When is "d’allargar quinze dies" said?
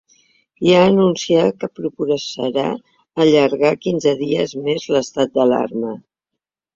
2.77-4.57